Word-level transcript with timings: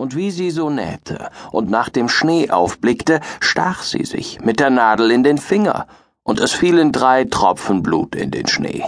und 0.00 0.16
wie 0.16 0.30
sie 0.30 0.50
so 0.50 0.70
nähte 0.70 1.30
und 1.52 1.70
nach 1.70 1.90
dem 1.90 2.08
Schnee 2.08 2.50
aufblickte, 2.50 3.20
stach 3.38 3.82
sie 3.82 4.04
sich 4.04 4.40
mit 4.40 4.58
der 4.58 4.70
Nadel 4.70 5.10
in 5.10 5.22
den 5.22 5.36
Finger, 5.38 5.86
und 6.22 6.40
es 6.40 6.52
fielen 6.52 6.90
drei 6.90 7.24
Tropfen 7.24 7.82
Blut 7.82 8.14
in 8.14 8.30
den 8.30 8.46
Schnee. 8.46 8.84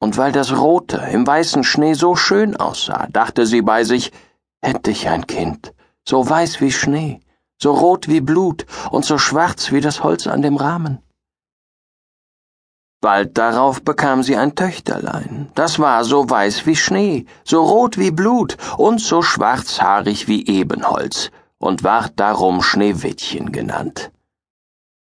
Und 0.00 0.16
weil 0.16 0.32
das 0.32 0.56
Rote 0.58 0.96
im 1.12 1.26
weißen 1.26 1.62
Schnee 1.62 1.94
so 1.94 2.16
schön 2.16 2.56
aussah, 2.56 3.06
dachte 3.12 3.46
sie 3.46 3.62
bei 3.62 3.84
sich, 3.84 4.10
hätte 4.60 4.90
ich 4.90 5.08
ein 5.08 5.26
Kind, 5.26 5.72
so 6.08 6.28
weiß 6.28 6.60
wie 6.60 6.72
Schnee, 6.72 7.20
so 7.60 7.72
rot 7.72 8.08
wie 8.08 8.20
Blut 8.20 8.66
und 8.90 9.04
so 9.04 9.18
schwarz 9.18 9.70
wie 9.70 9.80
das 9.80 10.02
Holz 10.02 10.26
an 10.26 10.42
dem 10.42 10.56
Rahmen. 10.56 10.98
Bald 13.02 13.36
darauf 13.36 13.82
bekam 13.82 14.22
sie 14.22 14.36
ein 14.36 14.54
Töchterlein, 14.54 15.50
das 15.56 15.80
war 15.80 16.04
so 16.04 16.30
weiß 16.30 16.66
wie 16.66 16.76
Schnee, 16.76 17.26
so 17.42 17.60
rot 17.60 17.98
wie 17.98 18.12
Blut 18.12 18.56
und 18.78 19.00
so 19.00 19.22
schwarzhaarig 19.22 20.28
wie 20.28 20.46
Ebenholz 20.46 21.32
und 21.58 21.82
ward 21.82 22.12
darum 22.20 22.62
Schneewittchen 22.62 23.50
genannt. 23.50 24.12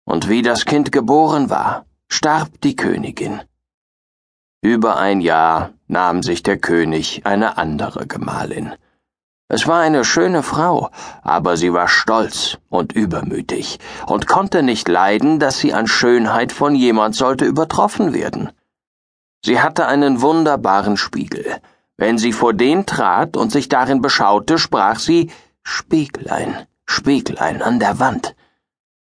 Und 0.04 0.28
wie 0.28 0.42
das 0.42 0.66
Kind 0.66 0.92
geboren 0.92 1.48
war, 1.48 1.86
starb 2.08 2.60
die 2.60 2.76
Königin. 2.76 3.40
Über 4.60 4.98
ein 4.98 5.22
Jahr 5.22 5.72
nahm 5.86 6.22
sich 6.22 6.42
der 6.42 6.58
König 6.58 7.24
eine 7.24 7.56
andere 7.56 8.06
Gemahlin. 8.06 8.74
Es 9.48 9.68
war 9.68 9.80
eine 9.80 10.04
schöne 10.04 10.42
Frau, 10.42 10.90
aber 11.22 11.56
sie 11.56 11.72
war 11.72 11.86
stolz 11.86 12.58
und 12.68 12.92
übermütig 12.92 13.78
und 14.06 14.26
konnte 14.26 14.64
nicht 14.64 14.88
leiden, 14.88 15.38
dass 15.38 15.58
sie 15.58 15.72
an 15.72 15.86
Schönheit 15.86 16.50
von 16.50 16.74
jemand 16.74 17.14
sollte 17.14 17.44
übertroffen 17.44 18.12
werden. 18.12 18.50
Sie 19.44 19.60
hatte 19.60 19.86
einen 19.86 20.20
wunderbaren 20.20 20.96
Spiegel. 20.96 21.60
Wenn 21.96 22.18
sie 22.18 22.32
vor 22.32 22.54
den 22.54 22.86
trat 22.86 23.36
und 23.36 23.52
sich 23.52 23.68
darin 23.68 24.02
beschaute, 24.02 24.58
sprach 24.58 24.98
sie 24.98 25.30
Spieglein, 25.62 26.66
Spieglein 26.84 27.62
an 27.62 27.78
der 27.78 28.00
Wand. 28.00 28.34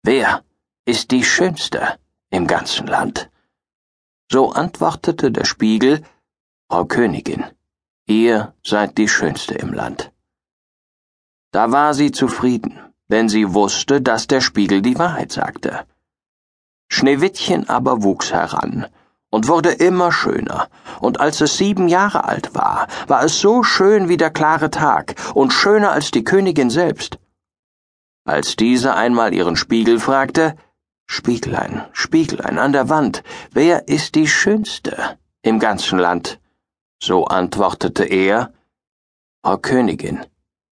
Wer 0.03 0.45
ist 0.85 1.11
die 1.11 1.25
Schönste 1.25 1.99
im 2.29 2.47
ganzen 2.47 2.87
Land? 2.87 3.31
So 4.31 4.53
antwortete 4.53 5.33
der 5.33 5.47
Spiegel 5.47 6.03
Frau 6.71 6.85
Königin, 6.85 7.45
ihr 8.07 8.55
seid 8.63 8.99
die 8.99 9.09
Schönste 9.09 9.55
im 9.55 9.73
Land. 9.73 10.14
Da 11.55 11.71
war 11.71 11.95
sie 11.95 12.11
zufrieden, 12.11 12.81
denn 13.07 13.29
sie 13.29 13.55
wusste, 13.55 14.03
dass 14.03 14.27
der 14.27 14.41
Spiegel 14.41 14.83
die 14.83 14.99
Wahrheit 14.99 15.31
sagte. 15.31 15.87
Schneewittchen 16.89 17.69
aber 17.69 18.03
wuchs 18.03 18.33
heran 18.33 18.87
und 19.31 19.47
wurde 19.47 19.71
immer 19.71 20.11
schöner, 20.11 20.67
und 20.99 21.21
als 21.21 21.41
es 21.41 21.57
sieben 21.57 21.87
Jahre 21.87 22.25
alt 22.25 22.57
war, 22.57 22.89
war 23.07 23.23
es 23.23 23.39
so 23.39 23.63
schön 23.63 24.09
wie 24.09 24.17
der 24.17 24.31
klare 24.31 24.69
Tag 24.69 25.15
und 25.35 25.53
schöner 25.53 25.93
als 25.93 26.11
die 26.11 26.25
Königin 26.25 26.71
selbst. 26.71 27.21
Als 28.25 28.57
diese 28.57 28.97
einmal 28.97 29.33
ihren 29.33 29.55
Spiegel 29.55 30.01
fragte, 30.01 30.57
Spieglein, 31.07 31.85
Spieglein 31.93 32.59
an 32.59 32.73
der 32.73 32.89
Wand, 32.89 33.23
wer 33.53 33.87
ist 33.87 34.17
die 34.17 34.27
Schönste 34.27 34.97
im 35.43 35.61
ganzen 35.61 36.01
Land? 36.01 36.41
So 37.01 37.27
antwortete 37.27 38.03
er, 38.03 38.53
Frau 39.45 39.59
Königin, 39.59 40.25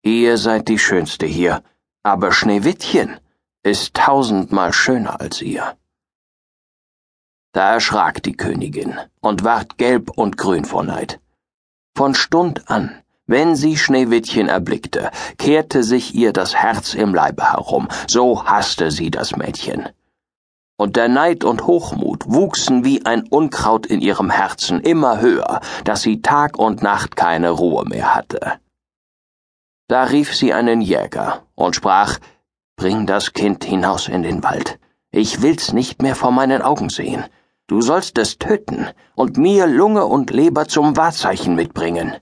Ihr 0.04 0.36
seid 0.36 0.66
die 0.66 0.80
Schönste 0.80 1.26
hier, 1.26 1.62
aber 2.02 2.32
Schneewittchen 2.32 3.20
ist 3.62 3.94
tausendmal 3.94 4.72
schöner 4.72 5.20
als 5.20 5.40
ihr. 5.40 5.76
Da 7.52 7.74
erschrak 7.74 8.20
die 8.24 8.36
Königin 8.36 8.98
und 9.20 9.44
ward 9.44 9.78
gelb 9.78 10.10
und 10.16 10.36
grün 10.36 10.64
vor 10.64 10.82
Neid. 10.82 11.20
Von 11.96 12.16
Stund 12.16 12.68
an, 12.68 13.00
wenn 13.26 13.54
sie 13.54 13.76
Schneewittchen 13.76 14.48
erblickte, 14.48 15.12
kehrte 15.38 15.84
sich 15.84 16.16
ihr 16.16 16.32
das 16.32 16.56
Herz 16.56 16.94
im 16.94 17.14
Leibe 17.14 17.52
herum, 17.52 17.86
so 18.08 18.44
hasste 18.44 18.90
sie 18.90 19.12
das 19.12 19.36
Mädchen. 19.36 19.88
Und 20.76 20.96
der 20.96 21.08
Neid 21.08 21.44
und 21.44 21.68
Hochmut 21.68 22.24
wuchsen 22.26 22.84
wie 22.84 23.06
ein 23.06 23.22
Unkraut 23.28 23.86
in 23.86 24.00
ihrem 24.00 24.30
Herzen 24.30 24.80
immer 24.80 25.20
höher, 25.20 25.60
dass 25.84 26.02
sie 26.02 26.22
Tag 26.22 26.58
und 26.58 26.82
Nacht 26.82 27.14
keine 27.14 27.50
Ruhe 27.50 27.84
mehr 27.84 28.16
hatte. 28.16 28.58
Da 29.92 30.04
rief 30.04 30.34
sie 30.34 30.54
einen 30.54 30.80
Jäger 30.80 31.42
und 31.54 31.76
sprach 31.76 32.18
Bring 32.76 33.06
das 33.06 33.34
Kind 33.34 33.62
hinaus 33.62 34.08
in 34.08 34.22
den 34.22 34.42
Wald. 34.42 34.78
Ich 35.10 35.42
will's 35.42 35.74
nicht 35.74 36.00
mehr 36.00 36.16
vor 36.16 36.30
meinen 36.30 36.62
Augen 36.62 36.88
sehen. 36.88 37.26
Du 37.66 37.82
sollst 37.82 38.16
es 38.16 38.38
töten 38.38 38.88
und 39.16 39.36
mir 39.36 39.66
Lunge 39.66 40.06
und 40.06 40.30
Leber 40.30 40.66
zum 40.66 40.96
Wahrzeichen 40.96 41.56
mitbringen. 41.56 42.14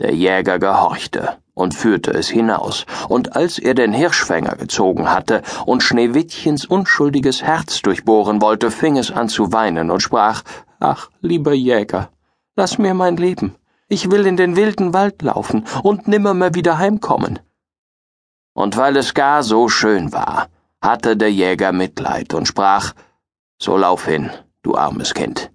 Der 0.00 0.14
Jäger 0.14 0.60
gehorchte 0.60 1.38
und 1.54 1.74
führte 1.74 2.12
es 2.12 2.28
hinaus, 2.28 2.86
und 3.08 3.34
als 3.34 3.58
er 3.58 3.74
den 3.74 3.92
Hirschfänger 3.92 4.54
gezogen 4.54 5.10
hatte 5.10 5.42
und 5.66 5.82
Schneewittchens 5.82 6.66
unschuldiges 6.66 7.42
Herz 7.42 7.82
durchbohren 7.82 8.40
wollte, 8.40 8.70
fing 8.70 8.96
es 8.96 9.10
an 9.10 9.28
zu 9.28 9.52
weinen 9.52 9.90
und 9.90 10.04
sprach 10.04 10.44
Ach, 10.78 11.10
lieber 11.20 11.52
Jäger, 11.52 12.10
lass 12.54 12.78
mir 12.78 12.94
mein 12.94 13.16
Leben. 13.16 13.56
Ich 13.90 14.10
will 14.10 14.26
in 14.26 14.36
den 14.36 14.54
wilden 14.54 14.92
Wald 14.92 15.22
laufen 15.22 15.64
und 15.82 16.08
nimmermehr 16.08 16.54
wieder 16.54 16.76
heimkommen. 16.76 17.38
Und 18.54 18.76
weil 18.76 18.98
es 18.98 19.14
gar 19.14 19.42
so 19.42 19.70
schön 19.70 20.12
war, 20.12 20.48
hatte 20.82 21.16
der 21.16 21.32
Jäger 21.32 21.72
Mitleid 21.72 22.34
und 22.34 22.46
sprach 22.46 22.92
So 23.58 23.78
lauf 23.78 24.04
hin, 24.04 24.30
du 24.62 24.76
armes 24.76 25.14
Kind. 25.14 25.50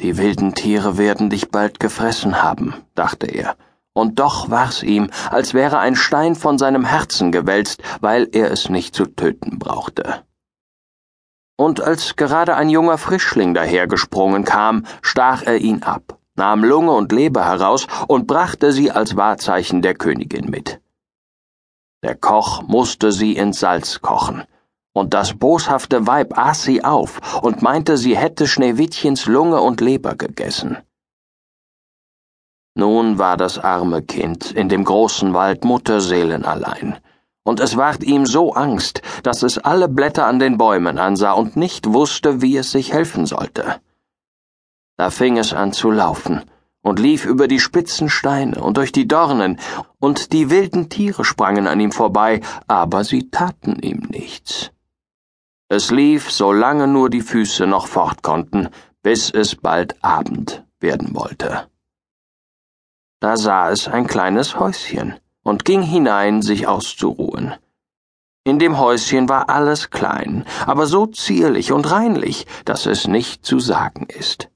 Die 0.00 0.18
wilden 0.18 0.54
Tiere 0.54 0.98
werden 0.98 1.30
dich 1.30 1.50
bald 1.50 1.80
gefressen 1.80 2.42
haben, 2.42 2.74
dachte 2.94 3.26
er, 3.26 3.56
und 3.94 4.18
doch 4.18 4.50
war's 4.50 4.82
ihm, 4.82 5.10
als 5.30 5.54
wäre 5.54 5.78
ein 5.78 5.96
Stein 5.96 6.36
von 6.36 6.58
seinem 6.58 6.84
Herzen 6.84 7.32
gewälzt, 7.32 7.82
weil 8.00 8.28
er 8.32 8.50
es 8.50 8.68
nicht 8.68 8.94
zu 8.94 9.06
töten 9.06 9.58
brauchte. 9.58 10.22
Und 11.56 11.80
als 11.80 12.16
gerade 12.16 12.56
ein 12.56 12.68
junger 12.68 12.98
Frischling 12.98 13.54
dahergesprungen 13.54 14.44
kam, 14.44 14.84
stach 15.02 15.42
er 15.42 15.58
ihn 15.58 15.82
ab 15.82 16.19
nahm 16.40 16.64
Lunge 16.64 16.92
und 16.92 17.12
Leber 17.12 17.44
heraus 17.44 17.86
und 18.08 18.26
brachte 18.26 18.72
sie 18.72 18.90
als 18.90 19.14
Wahrzeichen 19.14 19.82
der 19.82 19.94
Königin 19.94 20.48
mit. 20.48 20.80
Der 22.02 22.16
Koch 22.16 22.62
musste 22.62 23.12
sie 23.12 23.36
ins 23.36 23.60
Salz 23.60 24.00
kochen, 24.00 24.44
und 24.94 25.12
das 25.12 25.34
boshafte 25.34 26.06
Weib 26.06 26.38
aß 26.38 26.62
sie 26.62 26.82
auf 26.82 27.42
und 27.42 27.60
meinte, 27.60 27.98
sie 27.98 28.16
hätte 28.16 28.46
Schneewittchens 28.46 29.26
Lunge 29.26 29.60
und 29.60 29.82
Leber 29.82 30.14
gegessen. 30.14 30.78
Nun 32.74 33.18
war 33.18 33.36
das 33.36 33.58
arme 33.58 34.00
Kind 34.00 34.50
in 34.50 34.70
dem 34.70 34.84
großen 34.84 35.34
Wald 35.34 35.64
Mutterseelen 35.64 36.46
allein, 36.46 36.96
und 37.44 37.60
es 37.60 37.76
ward 37.76 38.02
ihm 38.02 38.24
so 38.24 38.54
Angst, 38.54 39.02
dass 39.24 39.42
es 39.42 39.58
alle 39.58 39.88
Blätter 39.88 40.24
an 40.24 40.38
den 40.38 40.56
Bäumen 40.56 40.98
ansah 40.98 41.32
und 41.32 41.56
nicht 41.56 41.92
wusste, 41.92 42.40
wie 42.40 42.56
es 42.56 42.70
sich 42.70 42.94
helfen 42.94 43.26
sollte. 43.26 43.82
Da 45.00 45.08
fing 45.08 45.38
es 45.38 45.54
an 45.54 45.72
zu 45.72 45.90
laufen 45.90 46.42
und 46.82 46.98
lief 46.98 47.24
über 47.24 47.48
die 47.48 47.58
spitzen 47.58 48.10
Steine 48.10 48.62
und 48.62 48.76
durch 48.76 48.92
die 48.92 49.08
Dornen, 49.08 49.58
und 49.98 50.34
die 50.34 50.50
wilden 50.50 50.90
Tiere 50.90 51.24
sprangen 51.24 51.66
an 51.66 51.80
ihm 51.80 51.90
vorbei, 51.90 52.42
aber 52.66 53.02
sie 53.02 53.30
taten 53.30 53.78
ihm 53.80 54.00
nichts. 54.10 54.72
Es 55.70 55.90
lief, 55.90 56.30
solange 56.30 56.86
nur 56.86 57.08
die 57.08 57.22
Füße 57.22 57.66
noch 57.66 57.86
fort 57.86 58.22
konnten, 58.22 58.68
bis 59.02 59.30
es 59.30 59.56
bald 59.56 59.96
Abend 60.04 60.66
werden 60.80 61.14
wollte. 61.14 61.66
Da 63.20 63.38
sah 63.38 63.70
es 63.70 63.88
ein 63.88 64.06
kleines 64.06 64.60
Häuschen 64.60 65.14
und 65.42 65.64
ging 65.64 65.80
hinein, 65.80 66.42
sich 66.42 66.68
auszuruhen. 66.68 67.54
In 68.44 68.58
dem 68.58 68.78
Häuschen 68.78 69.30
war 69.30 69.48
alles 69.48 69.88
klein, 69.88 70.44
aber 70.66 70.84
so 70.86 71.06
zierlich 71.06 71.72
und 71.72 71.90
reinlich, 71.90 72.46
dass 72.66 72.84
es 72.84 73.08
nicht 73.08 73.46
zu 73.46 73.60
sagen 73.60 74.06
ist. 74.06 74.50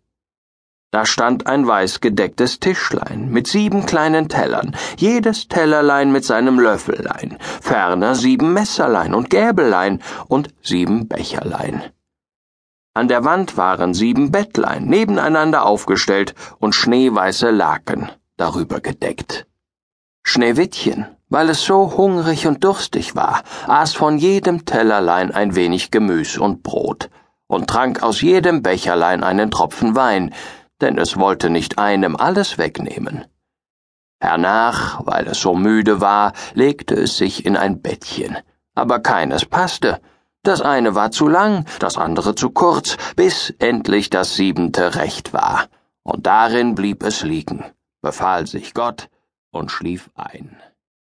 Da 0.95 1.07
stand 1.07 1.49
ein 1.49 1.67
weiß 1.67 2.01
gedecktes 2.01 2.61
Tischlein 2.61 3.29
mit 3.29 3.49
sieben 3.49 3.85
kleinen 3.85 4.29
Tellern, 4.29 4.77
jedes 4.97 5.49
Tellerlein 5.49 6.13
mit 6.13 6.25
seinem 6.25 6.61
Löffellein, 6.61 7.37
ferner 7.61 8.15
sieben 8.15 8.53
Messerlein 8.53 9.13
und 9.13 9.29
Gäbelein 9.29 10.01
und 10.29 10.51
sieben 10.63 11.09
Becherlein. 11.09 11.83
An 12.95 13.09
der 13.09 13.25
Wand 13.25 13.57
waren 13.57 13.93
sieben 13.93 14.31
Bettlein 14.31 14.85
nebeneinander 14.85 15.67
aufgestellt 15.67 16.37
und 16.61 16.77
schneeweiße 16.77 17.51
Laken 17.51 18.13
darüber 18.37 18.79
gedeckt. 18.79 19.49
Schneewittchen, 20.23 21.07
weil 21.29 21.51
es 21.51 21.65
so 21.65 21.97
hungrig 21.97 22.47
und 22.47 22.63
durstig 22.63 23.17
war, 23.17 23.43
aß 23.67 23.95
von 23.95 24.17
jedem 24.17 24.65
Tellerlein 24.65 25.33
ein 25.33 25.57
wenig 25.57 25.91
Gemüs 25.91 26.39
und 26.39 26.63
Brot 26.63 27.11
und 27.49 27.69
trank 27.69 28.05
aus 28.05 28.21
jedem 28.21 28.63
Becherlein 28.63 29.25
einen 29.25 29.51
Tropfen 29.51 29.97
Wein, 29.97 30.33
denn 30.81 30.99
es 30.99 31.17
wollte 31.17 31.51
nicht 31.51 31.79
einem 31.79 32.17
alles 32.17 32.59
wegnehmen. 32.59 33.25
Hernach, 34.21 35.03
weil 35.05 35.27
es 35.27 35.41
so 35.41 35.55
müde 35.55 36.01
war, 36.01 36.33
legte 36.55 36.95
es 36.95 37.17
sich 37.17 37.45
in 37.45 37.57
ein 37.57 37.83
Bettchen, 37.83 38.39
aber 38.75 39.01
keines 39.01 39.45
passte. 39.45 40.01
Das 40.43 40.61
eine 40.61 40.95
war 40.95 41.11
zu 41.11 41.29
lang, 41.29 41.67
das 41.79 41.97
andere 41.97 42.35
zu 42.35 42.51
kurz, 42.51 42.97
bis 43.17 43.51
endlich 43.59 44.11
das 44.11 44.35
siebente 44.35 44.95
recht 44.95 45.33
war, 45.33 45.67
und 46.03 46.27
darin 46.27 46.75
blieb 46.75 47.03
es 47.03 47.23
liegen, 47.23 47.65
befahl 48.03 48.47
sich 48.47 48.75
Gott 48.75 49.09
und 49.51 49.71
schlief 49.71 50.11
ein. 50.15 50.57